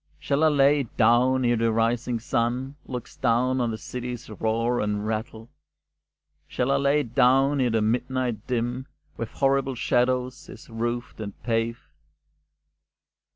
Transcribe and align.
Shall 0.17 0.43
I 0.43 0.47
lay 0.47 0.79
it 0.79 0.97
down 0.97 1.45
e'er 1.45 1.57
the 1.57 1.71
rising 1.71 2.19
sun 2.19 2.73
Looks 2.87 3.17
down 3.17 3.61
on 3.61 3.69
the 3.69 3.77
city's 3.77 4.31
roar 4.31 4.79
and 4.81 5.05
rattle? 5.05 5.47
Shall 6.47 6.71
I 6.71 6.77
lay 6.77 7.01
it 7.01 7.13
down 7.13 7.61
e'er 7.61 7.69
the 7.69 7.83
midnight 7.83 8.47
dim 8.47 8.87
With 9.15 9.29
horrible 9.29 9.75
shadows 9.75 10.49
is 10.49 10.71
roofed 10.71 11.21
and 11.21 11.39
paved? 11.43 11.81